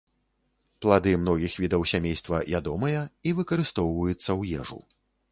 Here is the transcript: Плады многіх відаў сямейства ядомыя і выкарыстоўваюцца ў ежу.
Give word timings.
Плады 0.85 1.11
многіх 1.25 1.57
відаў 1.63 1.83
сямейства 1.91 2.39
ядомыя 2.59 3.03
і 3.27 3.33
выкарыстоўваюцца 3.41 4.17
ў 4.39 4.63
ежу. 4.63 4.79